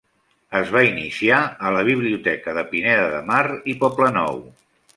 [0.59, 4.45] Es va iniciar a la biblioteca de Pineda de Mar i Poblenou.